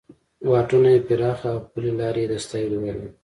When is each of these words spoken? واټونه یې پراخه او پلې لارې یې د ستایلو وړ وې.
واټونه 0.49 0.89
یې 0.95 0.99
پراخه 1.07 1.47
او 1.53 1.59
پلې 1.71 1.91
لارې 1.99 2.21
یې 2.23 2.29
د 2.31 2.33
ستایلو 2.45 2.77
وړ 2.83 2.95
وې. 3.01 3.09